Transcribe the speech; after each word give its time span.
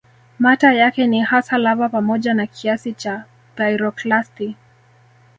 Mata 0.39 0.73
yake 0.73 1.07
ni 1.07 1.21
hasa 1.21 1.57
lava 1.57 1.89
pamoja 1.89 2.33
na 2.33 2.47
kiasi 2.47 2.93
cha 2.93 3.25
piroklasti 3.55 4.55